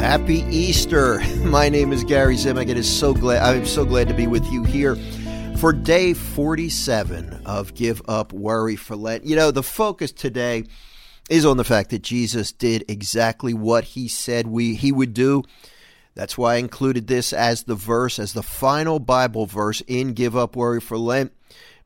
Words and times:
happy 0.00 0.46
Easter. 0.48 1.20
My 1.44 1.68
name 1.68 1.92
is 1.92 2.04
Gary 2.04 2.36
Zimak. 2.36 2.70
It 2.70 2.78
is 2.78 2.90
so 2.90 3.12
glad 3.12 3.42
I'm 3.42 3.66
so 3.66 3.84
glad 3.84 4.08
to 4.08 4.14
be 4.14 4.26
with 4.26 4.50
you 4.50 4.64
here 4.64 4.96
for 5.58 5.74
day 5.74 6.14
47 6.14 7.42
of 7.44 7.74
Give 7.74 8.00
Up 8.08 8.32
Worry 8.32 8.76
for 8.76 8.96
Lent. 8.96 9.26
You 9.26 9.36
know, 9.36 9.50
the 9.50 9.62
focus 9.62 10.10
today 10.10 10.64
is 11.28 11.44
on 11.44 11.58
the 11.58 11.64
fact 11.64 11.90
that 11.90 12.00
Jesus 12.00 12.50
did 12.50 12.86
exactly 12.88 13.52
what 13.52 13.84
he 13.84 14.08
said 14.08 14.46
we 14.46 14.74
he 14.74 14.90
would 14.90 15.12
do. 15.12 15.42
That's 16.14 16.38
why 16.38 16.54
I 16.54 16.58
included 16.58 17.06
this 17.06 17.34
as 17.34 17.64
the 17.64 17.74
verse, 17.74 18.18
as 18.18 18.32
the 18.32 18.42
final 18.42 19.00
Bible 19.00 19.44
verse 19.44 19.82
in 19.86 20.14
Give 20.14 20.34
Up 20.34 20.56
Worry 20.56 20.80
for 20.80 20.96
Lent, 20.96 21.30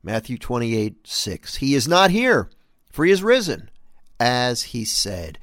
Matthew 0.01 0.37
28 0.37 1.05
6. 1.05 1.55
He 1.57 1.75
is 1.75 1.85
not 1.85 2.11
here, 2.11 2.49
for 2.93 3.03
he 3.03 3.11
is 3.11 3.21
risen, 3.21 3.69
as 4.21 4.63
he 4.63 4.85
said. 4.85 5.37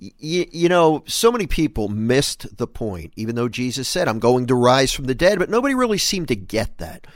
You, 0.00 0.46
you 0.52 0.68
know, 0.68 1.02
so 1.06 1.32
many 1.32 1.46
people 1.46 1.88
missed 1.88 2.56
the 2.56 2.66
point, 2.66 3.12
even 3.16 3.34
though 3.34 3.48
Jesus 3.48 3.88
said, 3.88 4.06
I'm 4.06 4.20
going 4.20 4.46
to 4.46 4.54
rise 4.54 4.92
from 4.92 5.06
the 5.06 5.14
dead, 5.14 5.38
but 5.38 5.50
nobody 5.50 5.74
really 5.74 5.98
seemed 5.98 6.28
to 6.28 6.36
get 6.36 6.78
that. 6.78 7.06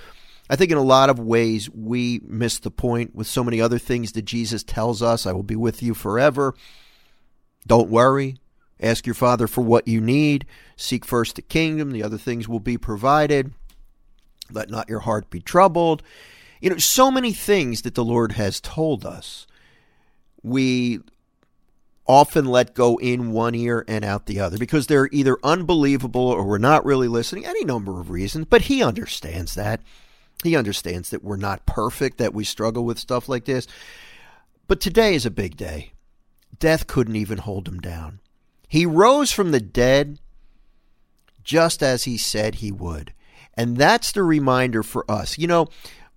I 0.50 0.56
think 0.56 0.70
in 0.70 0.78
a 0.78 0.82
lot 0.82 1.08
of 1.08 1.18
ways 1.18 1.70
we 1.70 2.20
miss 2.24 2.58
the 2.58 2.70
point 2.70 3.14
with 3.14 3.26
so 3.26 3.44
many 3.44 3.60
other 3.60 3.78
things 3.78 4.12
that 4.12 4.22
Jesus 4.22 4.62
tells 4.62 5.00
us 5.00 5.26
I 5.26 5.32
will 5.32 5.42
be 5.42 5.56
with 5.56 5.82
you 5.82 5.94
forever. 5.94 6.54
Don't 7.66 7.88
worry. 7.88 8.36
Ask 8.80 9.06
your 9.06 9.14
Father 9.14 9.46
for 9.46 9.62
what 9.62 9.86
you 9.86 10.00
need. 10.00 10.44
Seek 10.76 11.04
first 11.04 11.36
the 11.36 11.42
kingdom. 11.42 11.92
The 11.92 12.02
other 12.02 12.18
things 12.18 12.48
will 12.48 12.60
be 12.60 12.76
provided. 12.76 13.52
Let 14.50 14.70
not 14.70 14.88
your 14.88 15.00
heart 15.00 15.30
be 15.30 15.40
troubled. 15.40 16.02
You 16.60 16.70
know, 16.70 16.76
so 16.78 17.10
many 17.10 17.32
things 17.32 17.82
that 17.82 17.94
the 17.94 18.04
Lord 18.04 18.32
has 18.32 18.60
told 18.60 19.06
us. 19.06 19.46
We 20.42 21.00
often 22.12 22.44
let 22.44 22.74
go 22.74 22.98
in 22.98 23.32
one 23.32 23.54
ear 23.54 23.84
and 23.88 24.04
out 24.04 24.26
the 24.26 24.38
other 24.38 24.58
because 24.58 24.86
they're 24.86 25.08
either 25.12 25.38
unbelievable 25.42 26.28
or 26.28 26.44
we're 26.44 26.58
not 26.58 26.84
really 26.84 27.08
listening, 27.08 27.46
any 27.46 27.64
number 27.64 27.98
of 27.98 28.10
reasons. 28.10 28.46
But 28.50 28.62
He 28.62 28.82
understands 28.82 29.54
that. 29.54 29.80
He 30.44 30.54
understands 30.54 31.08
that 31.10 31.24
we're 31.24 31.36
not 31.36 31.64
perfect, 31.64 32.18
that 32.18 32.34
we 32.34 32.44
struggle 32.44 32.84
with 32.84 32.98
stuff 32.98 33.30
like 33.30 33.46
this. 33.46 33.66
But 34.68 34.80
today 34.80 35.14
is 35.14 35.24
a 35.24 35.30
big 35.30 35.56
day. 35.56 35.92
Death 36.58 36.86
couldn't 36.86 37.16
even 37.16 37.38
hold 37.38 37.66
him 37.66 37.80
down. 37.80 38.20
He 38.68 38.84
rose 38.84 39.32
from 39.32 39.50
the 39.50 39.60
dead 39.60 40.18
just 41.42 41.82
as 41.82 42.04
he 42.04 42.18
said 42.18 42.56
he 42.56 42.70
would. 42.70 43.14
And 43.54 43.76
that's 43.76 44.12
the 44.12 44.22
reminder 44.22 44.82
for 44.82 45.10
us. 45.10 45.38
You 45.38 45.46
know, 45.46 45.68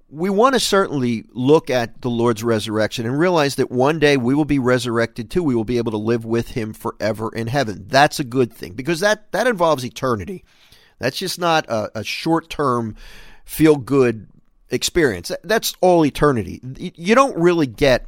we 0.10 0.30
want 0.30 0.54
to 0.54 0.60
certainly 0.60 1.26
look 1.32 1.70
at 1.70 2.02
the 2.02 2.10
Lord's 2.10 2.44
resurrection 2.44 3.06
and 3.06 3.18
realize 3.18 3.56
that 3.56 3.72
one 3.72 4.00
day 4.00 4.18
we 4.18 4.36
will 4.36 4.46
be 4.46 4.60
resurrected 4.60 5.32
too. 5.32 5.44
We 5.44 5.56
will 5.56 5.64
be 5.64 5.78
able 5.78 5.92
to 5.92 5.98
live 5.98 6.26
with 6.26 6.50
him 6.50 6.74
forever 6.74 7.30
in 7.34 7.48
heaven. 7.48 7.86
That's 7.88 8.20
a 8.20 8.24
good 8.24 8.54
thing 8.54 8.74
because 8.74 9.00
that, 9.00 9.32
that 9.32 9.48
involves 9.48 9.84
eternity. 9.84 10.46
That's 11.00 11.18
just 11.18 11.40
not 11.40 11.68
a, 11.68 12.00
a 12.00 12.04
short 12.04 12.50
term 12.50 12.96
feel 13.46 13.76
good 13.78 14.28
experience. 14.70 15.32
That's 15.44 15.74
all 15.82 16.06
eternity. 16.06 16.62
You 16.96 17.16
don't 17.16 17.38
really 17.38 17.68
get 17.68 18.08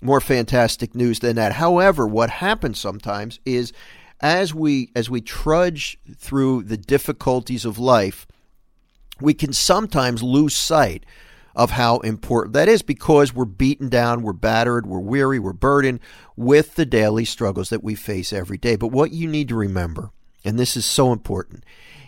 more 0.00 0.20
fantastic 0.20 0.94
news 0.94 1.20
than 1.20 1.36
that. 1.36 1.52
However, 1.52 2.06
what 2.06 2.30
happens 2.30 2.78
sometimes 2.78 3.40
is 3.44 3.72
as 4.20 4.54
we 4.54 4.90
as 4.94 5.08
we 5.08 5.20
trudge 5.20 5.98
through 6.16 6.64
the 6.64 6.76
difficulties 6.76 7.64
of 7.64 7.78
life, 7.78 8.26
we 9.20 9.34
can 9.34 9.52
sometimes 9.52 10.22
lose 10.22 10.54
sight 10.54 11.04
of 11.56 11.70
how 11.70 11.98
important 12.00 12.52
that 12.52 12.68
is 12.68 12.82
because 12.82 13.34
we're 13.34 13.46
beaten 13.46 13.88
down, 13.88 14.22
we're 14.22 14.34
battered, 14.34 14.86
we're 14.86 15.00
weary, 15.00 15.38
we're 15.38 15.54
burdened 15.54 15.98
with 16.36 16.74
the 16.74 16.84
daily 16.84 17.24
struggles 17.24 17.70
that 17.70 17.82
we 17.82 17.94
face 17.94 18.30
every 18.30 18.58
day. 18.58 18.76
But 18.76 18.92
what 18.92 19.10
you 19.10 19.26
need 19.26 19.48
to 19.48 19.56
remember, 19.56 20.10
and 20.44 20.58
this 20.58 20.76
is 20.76 20.84
so 20.84 21.12
important, 21.12 21.64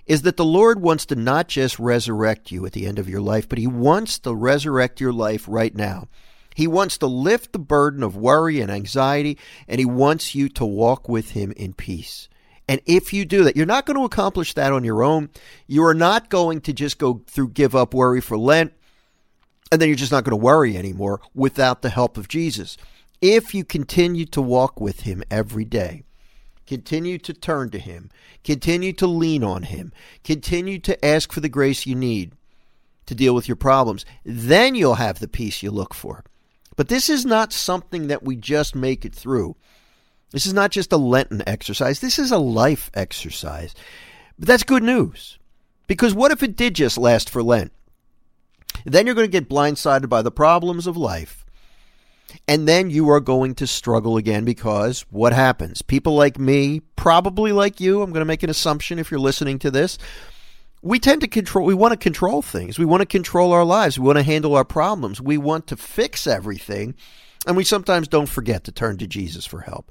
is 0.06 0.22
that 0.22 0.36
the 0.36 0.44
Lord 0.44 0.82
wants 0.82 1.06
to 1.06 1.16
not 1.16 1.48
just 1.48 1.78
resurrect 1.78 2.52
you 2.52 2.66
at 2.66 2.72
the 2.72 2.86
end 2.86 2.98
of 2.98 3.08
your 3.08 3.22
life, 3.22 3.48
but 3.48 3.58
He 3.58 3.66
wants 3.66 4.18
to 4.20 4.34
resurrect 4.34 5.00
your 5.00 5.14
life 5.14 5.46
right 5.48 5.74
now. 5.74 6.08
He 6.54 6.66
wants 6.66 6.98
to 6.98 7.06
lift 7.06 7.52
the 7.52 7.58
burden 7.58 8.02
of 8.02 8.16
worry 8.16 8.60
and 8.60 8.70
anxiety, 8.70 9.38
and 9.66 9.78
He 9.78 9.86
wants 9.86 10.34
you 10.34 10.50
to 10.50 10.66
walk 10.66 11.08
with 11.08 11.30
Him 11.30 11.52
in 11.52 11.72
peace. 11.72 12.28
And 12.68 12.82
if 12.84 13.14
you 13.14 13.24
do 13.24 13.44
that, 13.44 13.56
you're 13.56 13.64
not 13.64 13.86
going 13.86 13.96
to 13.96 14.04
accomplish 14.04 14.52
that 14.54 14.74
on 14.74 14.84
your 14.84 15.02
own. 15.02 15.30
You 15.66 15.84
are 15.84 15.94
not 15.94 16.28
going 16.28 16.60
to 16.62 16.74
just 16.74 16.98
go 16.98 17.22
through 17.26 17.50
give 17.50 17.74
up 17.74 17.94
worry 17.94 18.20
for 18.20 18.36
Lent, 18.36 18.74
and 19.70 19.80
then 19.80 19.88
you're 19.88 19.96
just 19.96 20.12
not 20.12 20.24
going 20.24 20.38
to 20.38 20.44
worry 20.44 20.76
anymore 20.76 21.20
without 21.34 21.82
the 21.82 21.90
help 21.90 22.16
of 22.16 22.28
Jesus. 22.28 22.76
If 23.20 23.54
you 23.54 23.64
continue 23.64 24.26
to 24.26 24.40
walk 24.40 24.80
with 24.80 25.00
Him 25.00 25.22
every 25.30 25.64
day, 25.64 26.04
Continue 26.68 27.16
to 27.20 27.32
turn 27.32 27.70
to 27.70 27.78
Him. 27.78 28.10
Continue 28.44 28.92
to 28.92 29.06
lean 29.06 29.42
on 29.42 29.62
Him. 29.62 29.90
Continue 30.22 30.78
to 30.80 31.02
ask 31.02 31.32
for 31.32 31.40
the 31.40 31.48
grace 31.48 31.86
you 31.86 31.94
need 31.94 32.32
to 33.06 33.14
deal 33.14 33.34
with 33.34 33.48
your 33.48 33.56
problems. 33.56 34.04
Then 34.22 34.74
you'll 34.74 34.96
have 34.96 35.18
the 35.18 35.28
peace 35.28 35.62
you 35.62 35.70
look 35.70 35.94
for. 35.94 36.24
But 36.76 36.88
this 36.88 37.08
is 37.08 37.24
not 37.24 37.54
something 37.54 38.08
that 38.08 38.22
we 38.22 38.36
just 38.36 38.74
make 38.74 39.06
it 39.06 39.14
through. 39.14 39.56
This 40.30 40.44
is 40.44 40.52
not 40.52 40.70
just 40.70 40.92
a 40.92 40.98
Lenten 40.98 41.42
exercise. 41.46 42.00
This 42.00 42.18
is 42.18 42.32
a 42.32 42.38
life 42.38 42.90
exercise. 42.92 43.74
But 44.38 44.48
that's 44.48 44.62
good 44.62 44.82
news. 44.82 45.38
Because 45.86 46.12
what 46.12 46.32
if 46.32 46.42
it 46.42 46.54
did 46.54 46.74
just 46.74 46.98
last 46.98 47.30
for 47.30 47.42
Lent? 47.42 47.72
Then 48.84 49.06
you're 49.06 49.14
going 49.14 49.26
to 49.26 49.40
get 49.40 49.48
blindsided 49.48 50.08
by 50.08 50.22
the 50.22 50.30
problems 50.30 50.86
of 50.86 50.96
life. 50.96 51.44
And 52.46 52.68
then 52.68 52.90
you 52.90 53.08
are 53.10 53.20
going 53.20 53.54
to 53.56 53.66
struggle 53.66 54.16
again 54.16 54.44
because 54.44 55.02
what 55.10 55.32
happens? 55.32 55.82
People 55.82 56.14
like 56.14 56.38
me, 56.38 56.80
probably 56.96 57.52
like 57.52 57.80
you, 57.80 58.02
I'm 58.02 58.10
going 58.10 58.20
to 58.20 58.26
make 58.26 58.42
an 58.42 58.50
assumption 58.50 58.98
if 58.98 59.10
you're 59.10 59.20
listening 59.20 59.58
to 59.60 59.70
this. 59.70 59.98
We 60.82 60.98
tend 60.98 61.22
to 61.22 61.28
control, 61.28 61.66
we 61.66 61.74
want 61.74 61.92
to 61.92 61.96
control 61.96 62.42
things. 62.42 62.78
We 62.78 62.84
want 62.84 63.00
to 63.00 63.06
control 63.06 63.52
our 63.52 63.64
lives. 63.64 63.98
We 63.98 64.06
want 64.06 64.18
to 64.18 64.22
handle 64.22 64.54
our 64.54 64.64
problems. 64.64 65.20
We 65.20 65.38
want 65.38 65.66
to 65.68 65.76
fix 65.76 66.26
everything. 66.26 66.94
And 67.46 67.56
we 67.56 67.64
sometimes 67.64 68.08
don't 68.08 68.28
forget 68.28 68.64
to 68.64 68.72
turn 68.72 68.98
to 68.98 69.06
Jesus 69.06 69.46
for 69.46 69.60
help. 69.60 69.90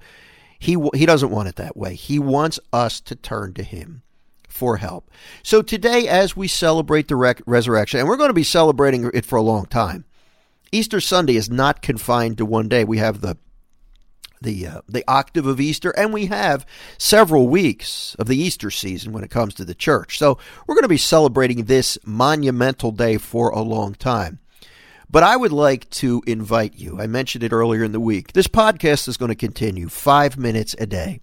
He, 0.59 0.77
he 0.93 1.05
doesn't 1.05 1.29
want 1.29 1.49
it 1.49 1.55
that 1.57 1.75
way. 1.75 1.95
He 1.95 2.19
wants 2.19 2.59
us 2.71 3.01
to 3.01 3.15
turn 3.15 3.53
to 3.55 3.63
Him 3.63 4.03
for 4.57 4.77
help. 4.77 5.11
So 5.43 5.61
today, 5.61 6.07
as 6.07 6.35
we 6.35 6.47
celebrate 6.47 7.07
the 7.07 7.15
rec- 7.15 7.43
resurrection, 7.45 7.99
and 7.99 8.09
we're 8.09 8.17
going 8.17 8.31
to 8.31 8.33
be 8.33 8.43
celebrating 8.43 9.09
it 9.13 9.23
for 9.25 9.37
a 9.37 9.41
long 9.41 9.67
time, 9.67 10.03
Easter 10.71 10.99
Sunday 10.99 11.35
is 11.35 11.49
not 11.49 11.83
confined 11.83 12.39
to 12.39 12.45
one 12.45 12.67
day. 12.67 12.83
We 12.83 12.97
have 12.97 13.21
the 13.21 13.37
the 14.41 14.67
uh, 14.67 14.81
the 14.87 15.03
octave 15.07 15.45
of 15.45 15.59
Easter, 15.59 15.91
and 15.91 16.11
we 16.11 16.25
have 16.25 16.65
several 16.97 17.47
weeks 17.47 18.15
of 18.19 18.27
the 18.27 18.37
Easter 18.37 18.69
season 18.69 19.13
when 19.13 19.23
it 19.23 19.29
comes 19.29 19.53
to 19.55 19.65
the 19.65 19.75
church. 19.75 20.17
So 20.17 20.37
we're 20.65 20.75
going 20.75 20.83
to 20.83 20.89
be 20.89 20.97
celebrating 20.97 21.65
this 21.65 21.97
monumental 22.03 22.91
day 22.91 23.17
for 23.17 23.49
a 23.49 23.61
long 23.61 23.93
time. 23.93 24.39
But 25.09 25.23
I 25.23 25.37
would 25.37 25.53
like 25.53 25.89
to 25.91 26.21
invite 26.27 26.75
you. 26.75 26.99
I 26.99 27.07
mentioned 27.07 27.43
it 27.43 27.53
earlier 27.53 27.83
in 27.83 27.93
the 27.93 27.99
week. 27.99 28.33
This 28.33 28.47
podcast 28.47 29.07
is 29.07 29.17
going 29.17 29.29
to 29.29 29.35
continue 29.35 29.87
five 29.87 30.37
minutes 30.37 30.75
a 30.77 30.85
day. 30.85 31.21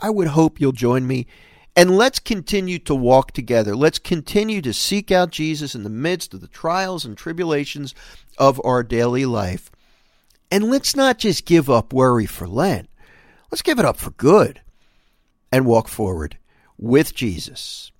I 0.00 0.10
would 0.10 0.28
hope 0.28 0.60
you'll 0.60 0.72
join 0.72 1.06
me 1.06 1.26
and 1.76 1.94
let's 1.94 2.18
continue 2.18 2.78
to 2.80 2.94
walk 2.94 3.32
together. 3.32 3.76
Let's 3.76 3.98
continue 3.98 4.62
to 4.62 4.72
seek 4.72 5.10
out 5.10 5.30
Jesus 5.30 5.74
in 5.74 5.82
the 5.82 5.90
midst 5.90 6.32
of 6.32 6.40
the 6.40 6.48
trials 6.48 7.04
and 7.04 7.16
tribulations 7.16 7.94
of 8.38 8.60
our 8.64 8.82
daily 8.82 9.26
life. 9.26 9.70
And 10.50 10.70
let's 10.70 10.96
not 10.96 11.18
just 11.18 11.44
give 11.44 11.68
up 11.68 11.92
worry 11.92 12.24
for 12.24 12.48
Lent. 12.48 12.88
Let's 13.52 13.62
give 13.62 13.78
it 13.78 13.84
up 13.84 13.98
for 13.98 14.10
good 14.12 14.62
and 15.52 15.66
walk 15.66 15.88
forward 15.88 16.38
with 16.78 17.14
Jesus. 17.14 17.92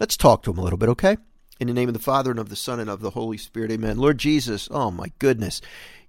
Let's 0.00 0.16
talk 0.16 0.42
to 0.42 0.50
him 0.50 0.58
a 0.58 0.62
little 0.62 0.78
bit, 0.78 0.88
okay? 0.90 1.18
In 1.60 1.68
the 1.68 1.74
name 1.74 1.88
of 1.88 1.94
the 1.94 2.00
Father 2.00 2.30
and 2.30 2.40
of 2.40 2.48
the 2.48 2.56
Son 2.56 2.80
and 2.80 2.90
of 2.90 3.00
the 3.00 3.10
Holy 3.10 3.36
Spirit, 3.36 3.70
amen. 3.70 3.98
Lord 3.98 4.18
Jesus, 4.18 4.68
oh 4.70 4.90
my 4.90 5.12
goodness, 5.18 5.60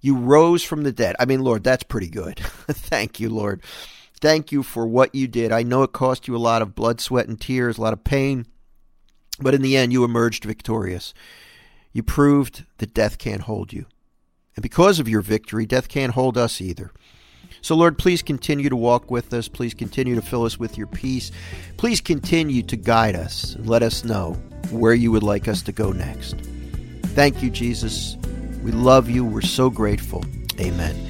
you 0.01 0.16
rose 0.16 0.63
from 0.63 0.83
the 0.83 0.91
dead. 0.91 1.16
I 1.19 1.25
mean, 1.25 1.41
Lord, 1.41 1.63
that's 1.63 1.83
pretty 1.83 2.09
good. 2.09 2.39
Thank 2.39 3.19
you, 3.19 3.30
Lord. 3.30 3.62
Thank 4.21 4.51
you 4.51 4.63
for 4.63 4.88
what 4.88 5.13
you 5.13 5.27
did. 5.27 5.51
I 5.51 5.63
know 5.63 5.83
it 5.83 5.91
cost 5.91 6.27
you 6.27 6.35
a 6.35 6.38
lot 6.38 6.62
of 6.62 6.75
blood, 6.75 7.01
sweat, 7.01 7.27
and 7.27 7.39
tears, 7.39 7.77
a 7.77 7.81
lot 7.81 7.94
of 7.94 8.03
pain, 8.03 8.45
but 9.39 9.53
in 9.53 9.62
the 9.62 9.75
end, 9.75 9.91
you 9.91 10.03
emerged 10.03 10.45
victorious. 10.45 11.13
You 11.91 12.03
proved 12.03 12.65
that 12.77 12.94
death 12.94 13.17
can't 13.17 13.41
hold 13.41 13.73
you. 13.73 13.85
And 14.56 14.63
because 14.63 15.00
of 15.00 15.09
your 15.09 15.21
victory, 15.21 15.65
death 15.65 15.89
can't 15.89 16.13
hold 16.13 16.38
us 16.38 16.62
either. 16.62 16.91
So, 17.62 17.75
Lord, 17.75 17.97
please 17.97 18.21
continue 18.21 18.69
to 18.69 18.75
walk 18.75 19.09
with 19.12 19.33
us. 19.33 19.47
Please 19.47 19.73
continue 19.73 20.15
to 20.15 20.21
fill 20.21 20.44
us 20.44 20.57
with 20.57 20.77
your 20.77 20.88
peace. 20.88 21.31
Please 21.77 22.00
continue 22.00 22.62
to 22.63 22.75
guide 22.75 23.15
us 23.15 23.56
and 23.56 23.67
let 23.67 23.83
us 23.83 24.03
know 24.03 24.33
where 24.71 24.94
you 24.94 25.12
would 25.12 25.23
like 25.23 25.47
us 25.47 25.62
to 25.63 25.71
go 25.71 25.91
next. 25.91 26.35
Thank 27.15 27.41
you, 27.41 27.50
Jesus. 27.50 28.17
We 28.62 28.71
love 28.71 29.09
you. 29.09 29.25
We're 29.25 29.41
so 29.41 29.69
grateful. 29.69 30.23
Amen. 30.59 31.05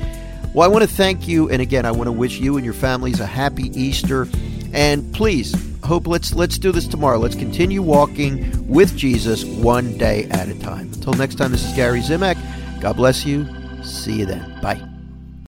Well, 0.55 0.63
I 0.63 0.71
want 0.71 0.83
to 0.83 0.89
thank 0.89 1.27
you, 1.27 1.49
and 1.49 1.61
again, 1.61 1.85
I 1.85 1.91
want 1.91 2.07
to 2.07 2.13
wish 2.13 2.39
you 2.39 2.55
and 2.55 2.63
your 2.63 2.73
families 2.73 3.19
a 3.19 3.25
happy 3.25 3.77
Easter. 3.77 4.25
And 4.71 5.13
please, 5.13 5.53
hope 5.83 6.07
let's 6.07 6.33
let's 6.33 6.57
do 6.57 6.71
this 6.71 6.87
tomorrow. 6.87 7.17
Let's 7.17 7.35
continue 7.35 7.81
walking 7.81 8.65
with 8.65 8.95
Jesus 8.95 9.43
one 9.43 9.97
day 9.97 10.29
at 10.31 10.47
a 10.47 10.57
time. 10.59 10.93
Until 10.93 11.11
next 11.11 11.35
time, 11.35 11.51
this 11.51 11.65
is 11.65 11.73
Gary 11.73 11.99
Zimak. 11.99 12.37
God 12.79 12.95
bless 12.95 13.25
you. 13.25 13.45
See 13.83 14.19
you 14.19 14.25
then. 14.25 14.61
Bye. 14.61 14.94